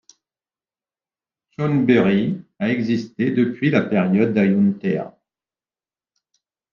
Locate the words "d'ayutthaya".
4.33-5.15